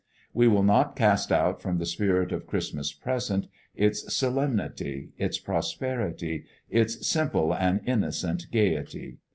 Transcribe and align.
We 0.33 0.47
will 0.47 0.63
not 0.63 0.95
cast 0.95 1.31
out 1.31 1.61
from 1.61 1.77
the 1.77 1.85
Spirit 1.85 2.31
of 2.31 2.47
Christmas 2.47 2.91
Present 2.91 3.45
its 3.75 4.11
solemnity, 4.11 5.11
its 5.19 5.37
prosperity, 5.37 6.45
its 6.71 7.07
simple 7.07 7.53
and 7.53 7.81
innocent 7.85 8.47
gayety. 8.51 9.19